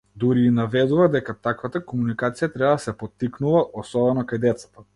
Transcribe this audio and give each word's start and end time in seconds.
Дури 0.21 0.43
и 0.51 0.53
наведува 0.53 1.09
дека 1.15 1.35
таквата 1.47 1.81
комуникација 1.91 2.49
треба 2.55 2.71
да 2.79 2.85
се 2.87 2.97
поттикнува, 3.03 3.63
особено 3.83 4.25
кај 4.33 4.43
децата. 4.47 4.87